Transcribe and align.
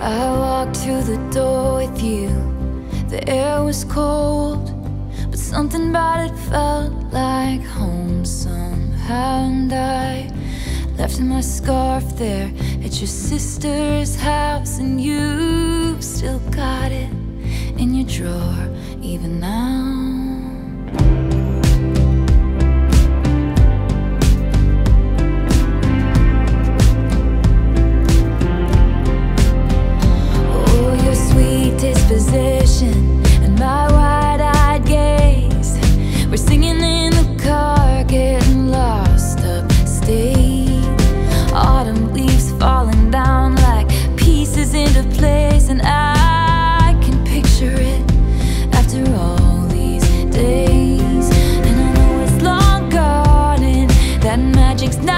I 0.00 0.30
walked 0.30 0.76
to 0.84 1.02
the 1.02 1.16
door 1.32 1.78
with 1.78 2.00
you. 2.00 2.28
The 3.08 3.28
air 3.28 3.64
was 3.64 3.82
cold, 3.84 4.70
but 5.28 5.38
something 5.38 5.90
about 5.90 6.30
it 6.30 6.36
felt 6.50 6.92
like 7.12 7.62
home 7.64 8.24
somehow. 8.24 9.44
And 9.44 9.72
I 9.72 10.30
left 10.96 11.20
my 11.20 11.40
scarf 11.40 12.04
there 12.16 12.52
at 12.84 13.00
your 13.00 13.08
sister's 13.08 14.14
house, 14.14 14.78
and 14.78 15.00
you 15.00 16.00
still 16.00 16.38
got 16.50 16.92
it 16.92 17.10
in 17.76 17.94
your 17.94 18.06
drawer 18.06 18.68
even 19.02 19.40
now. 19.40 19.97
makes 54.88 54.96
no 55.04 55.17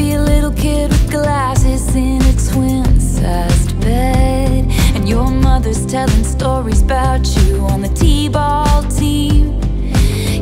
be 0.00 0.12
a 0.12 0.22
little 0.22 0.52
kid 0.52 0.90
with 0.90 1.10
glasses 1.10 1.94
in 1.94 2.22
a 2.22 2.34
twin-sized 2.50 3.78
bed. 3.80 4.64
And 4.94 5.06
your 5.06 5.30
mother's 5.30 5.84
telling 5.84 6.24
stories 6.24 6.80
about 6.80 7.26
you 7.36 7.58
on 7.72 7.82
the 7.82 7.88
t-ball 7.88 8.84
team. 8.84 9.60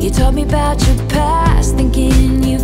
You 0.00 0.10
taught 0.10 0.34
me 0.34 0.44
about 0.44 0.78
your 0.86 0.96
past, 1.08 1.74
thinking 1.74 2.44
you 2.44 2.58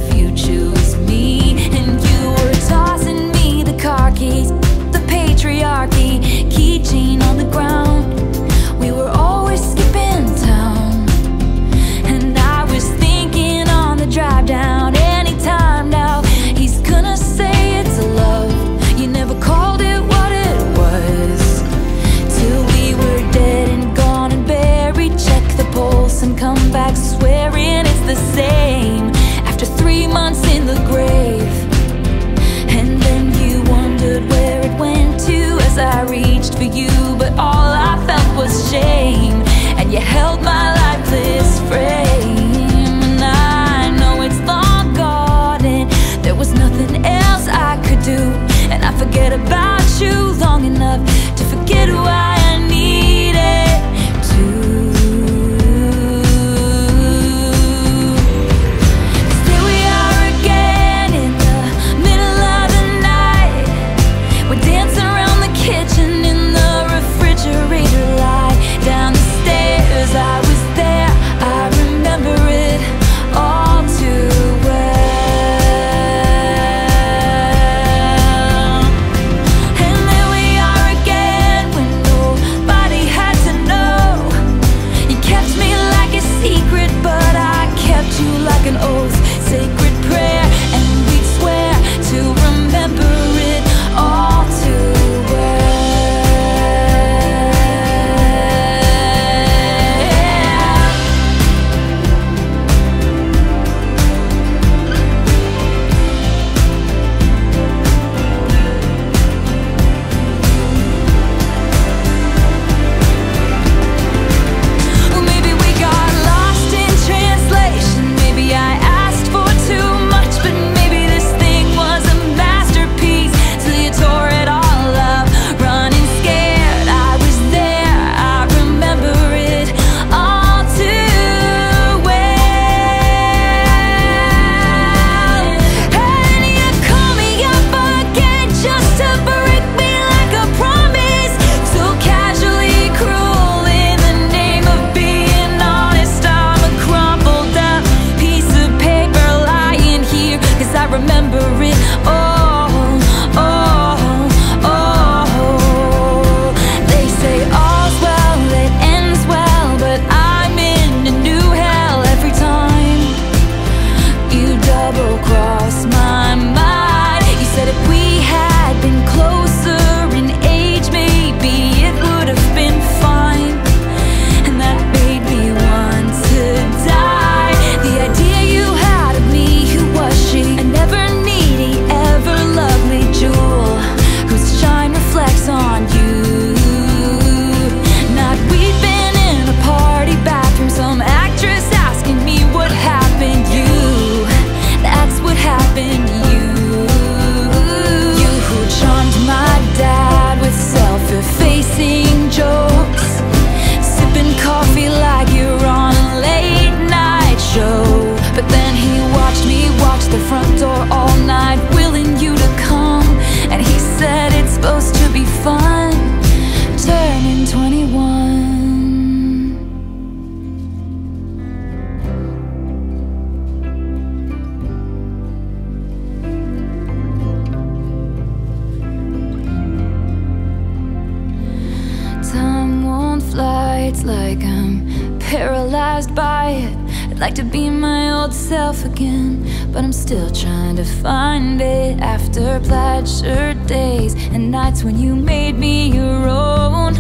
By 236.12 236.50
it. 236.50 236.76
I'd 237.10 237.18
like 237.18 237.34
to 237.36 237.42
be 237.42 237.68
my 237.70 238.12
old 238.12 238.32
self 238.32 238.84
again, 238.84 239.44
but 239.72 239.82
I'm 239.82 239.92
still 239.92 240.30
trying 240.30 240.76
to 240.76 240.84
find 240.84 241.60
it 241.60 242.00
after 242.00 242.60
plaid 242.60 243.08
shirt 243.08 243.56
days 243.66 244.14
and 244.32 244.50
nights 244.50 244.84
when 244.84 244.96
you 244.96 245.16
made 245.16 245.58
me 245.58 245.88
your 245.92 246.28
own. 246.28 246.92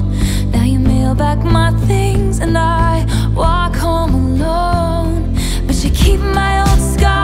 Now 0.50 0.64
you 0.64 0.80
mail 0.80 1.14
back 1.14 1.38
my 1.38 1.70
things 1.86 2.40
and 2.40 2.58
I 2.58 3.04
walk 3.36 3.76
home 3.76 4.14
alone, 4.14 5.36
but 5.66 5.76
you 5.84 5.90
keep 5.90 6.20
my 6.20 6.60
old 6.60 6.80
scarf 6.80 7.23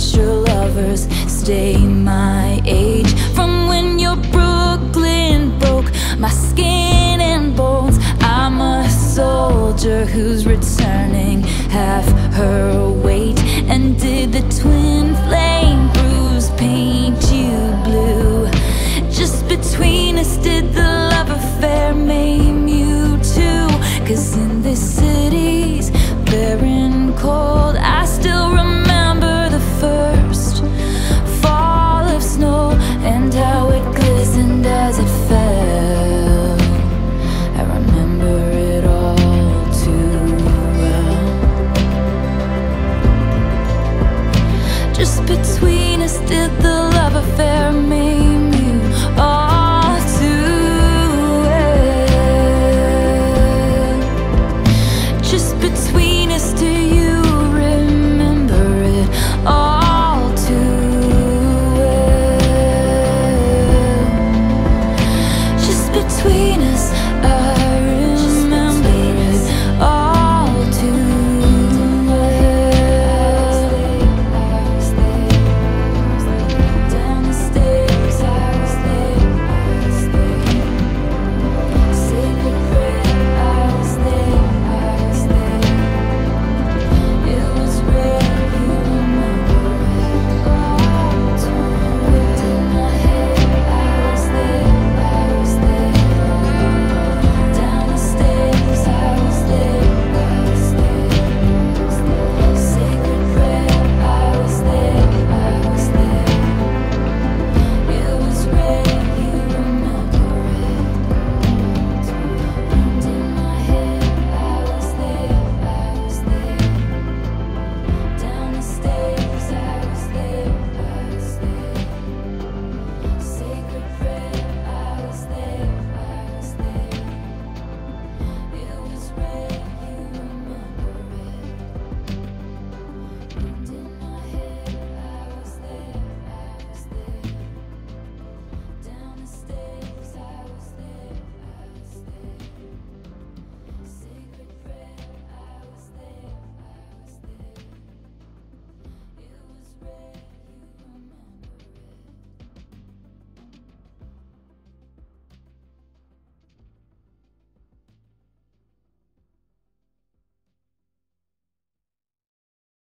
your 0.00 0.34
lovers 0.46 1.06
stay 1.28 1.76
my 1.76 2.58
age. 2.64 3.12
From 3.34 3.68
when 3.68 3.98
your 3.98 4.16
Brooklyn 4.16 5.58
broke 5.58 5.92
my 6.18 6.30
skin 6.30 7.20
and 7.20 7.54
bones, 7.54 7.98
I'm 8.20 8.60
a 8.62 8.88
soldier 8.88 10.06
who's 10.06 10.46
returning 10.46 11.42
half 11.68 12.06
her 12.32 12.88
weight. 12.88 13.38
And 13.68 14.00
did 14.00 14.32
the 14.32 14.44
twin 14.60 15.14
flame 15.26 15.92
bruise 15.92 16.48
paint 16.52 17.22
you 17.30 17.58
blue? 17.84 18.48
Just 19.10 19.46
between 19.48 20.16
us, 20.16 20.38
did 20.38 20.72
the 20.72 20.89